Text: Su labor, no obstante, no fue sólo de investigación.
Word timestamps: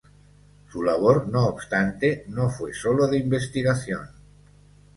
Su 0.71 0.81
labor, 0.81 1.29
no 1.29 1.45
obstante, 1.45 2.25
no 2.29 2.49
fue 2.49 2.73
sólo 2.73 3.05
de 3.05 3.19
investigación. 3.19 4.09